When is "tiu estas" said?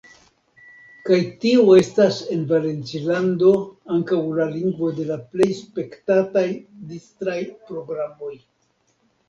1.43-2.17